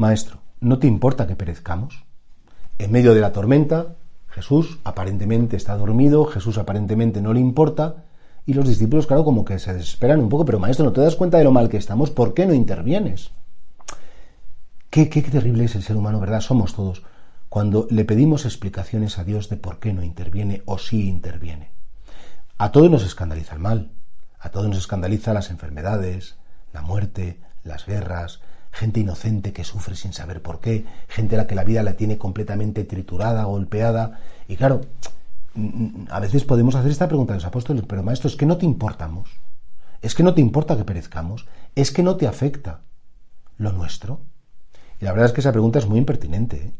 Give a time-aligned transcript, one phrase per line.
[0.00, 2.06] Maestro, ¿no te importa que perezcamos?
[2.78, 3.96] En medio de la tormenta,
[4.28, 8.04] Jesús aparentemente está dormido, Jesús aparentemente no le importa,
[8.46, 11.16] y los discípulos, claro, como que se desesperan un poco, pero maestro, ¿no te das
[11.16, 12.10] cuenta de lo mal que estamos?
[12.10, 13.32] ¿Por qué no intervienes?
[14.88, 16.40] Qué, qué, terrible es el ser humano, ¿verdad?
[16.40, 17.02] Somos todos.
[17.50, 21.72] Cuando le pedimos explicaciones a Dios de por qué no interviene o sí interviene.
[22.56, 23.90] A todos nos escandaliza el mal,
[24.38, 26.36] a todos nos escandaliza las enfermedades,
[26.72, 28.40] la muerte, las guerras,
[28.72, 31.94] gente inocente que sufre sin saber por qué, gente a la que la vida la
[31.94, 34.20] tiene completamente triturada, golpeada.
[34.48, 34.82] Y claro,
[36.10, 38.66] a veces podemos hacer esta pregunta a los apóstoles, pero maestro, es que no te
[38.66, 39.30] importamos,
[40.02, 42.80] es que no te importa que perezcamos, es que no te afecta
[43.58, 44.20] lo nuestro.
[45.00, 46.72] Y la verdad es que esa pregunta es muy impertinente, ¿eh?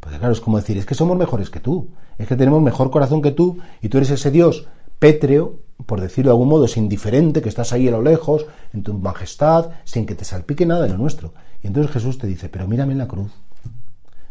[0.00, 2.90] porque claro, es como decir, es que somos mejores que tú, es que tenemos mejor
[2.90, 4.68] corazón que tú y tú eres ese Dios
[4.98, 8.82] pétreo, por decirlo de algún modo, es indiferente, que estás ahí a lo lejos, en
[8.82, 11.32] tu majestad, sin que te salpique nada de lo nuestro.
[11.62, 13.32] Y entonces Jesús te dice, pero mírame en la cruz,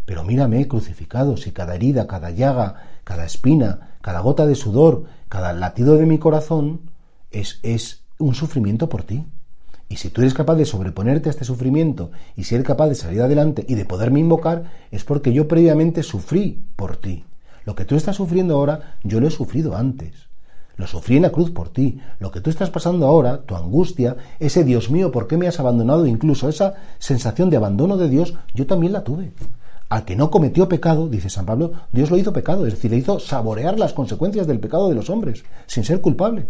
[0.05, 5.53] pero mírame crucificado, si cada herida, cada llaga, cada espina, cada gota de sudor, cada
[5.53, 6.91] latido de mi corazón
[7.31, 9.25] es, es un sufrimiento por ti.
[9.89, 12.95] Y si tú eres capaz de sobreponerte a este sufrimiento y si eres capaz de
[12.95, 17.25] salir adelante y de poderme invocar, es porque yo previamente sufrí por ti.
[17.65, 20.26] Lo que tú estás sufriendo ahora, yo lo he sufrido antes.
[20.77, 21.99] Lo sufrí en la cruz por ti.
[22.19, 25.59] Lo que tú estás pasando ahora, tu angustia, ese Dios mío, ¿por qué me has
[25.59, 26.05] abandonado?
[26.05, 29.31] Incluso esa sensación de abandono de Dios, yo también la tuve.
[29.89, 32.97] Al que no cometió pecado, dice San Pablo, Dios lo hizo pecado, es decir, le
[32.97, 36.47] hizo saborear las consecuencias del pecado de los hombres, sin ser culpable.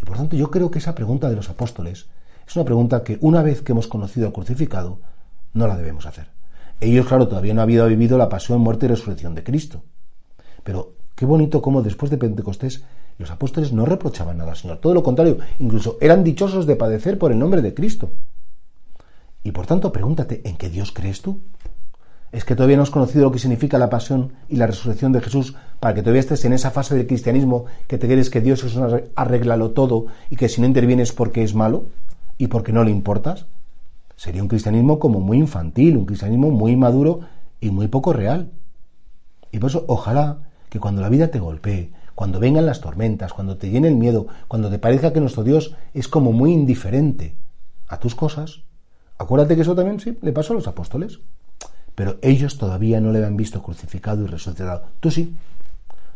[0.00, 2.06] Y por tanto yo creo que esa pregunta de los apóstoles
[2.46, 4.98] es una pregunta que una vez que hemos conocido al crucificado,
[5.52, 6.28] no la debemos hacer.
[6.80, 9.82] Ellos, claro, todavía no habían vivido la pasión, muerte y resurrección de Cristo.
[10.64, 12.84] Pero qué bonito cómo después de Pentecostés
[13.18, 14.78] los apóstoles no reprochaban nada al Señor.
[14.78, 18.10] Todo lo contrario, incluso eran dichosos de padecer por el nombre de Cristo.
[19.42, 21.40] Y por tanto, pregúntate, ¿en qué Dios crees tú?
[22.32, 25.20] es que todavía no has conocido lo que significa la pasión y la resurrección de
[25.20, 28.64] Jesús para que todavía estés en esa fase del cristianismo que te crees que Dios
[28.64, 31.84] es un arreglalo todo y que si no intervienes porque es malo
[32.38, 33.46] y porque no le importas.
[34.16, 37.20] Sería un cristianismo como muy infantil, un cristianismo muy maduro
[37.60, 38.50] y muy poco real.
[39.50, 40.38] Y por eso ojalá
[40.70, 44.26] que cuando la vida te golpee, cuando vengan las tormentas, cuando te llene el miedo,
[44.48, 47.34] cuando te parezca que nuestro Dios es como muy indiferente
[47.88, 48.62] a tus cosas,
[49.18, 51.20] acuérdate que eso también sí le pasó a los apóstoles
[51.94, 54.84] pero ellos todavía no le habían visto crucificado y resucitado.
[55.00, 55.36] Tú sí.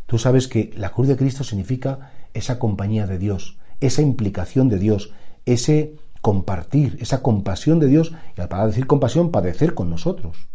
[0.07, 4.78] Tú sabes que la cruz de Cristo significa esa compañía de Dios, esa implicación de
[4.78, 5.13] Dios,
[5.47, 10.49] ese compartir, esa compasión de Dios, y al para decir compasión, padecer con nosotros.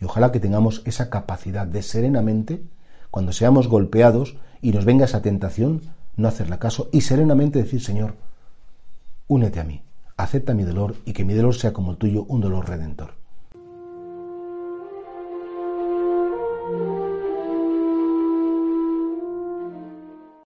[0.00, 2.64] Y ojalá que tengamos esa capacidad de serenamente,
[3.10, 5.82] cuando seamos golpeados y nos venga esa tentación,
[6.16, 8.14] no hacerle caso y serenamente decir, Señor,
[9.26, 9.82] únete a mí,
[10.16, 13.19] acepta mi dolor y que mi dolor sea como el tuyo, un dolor redentor.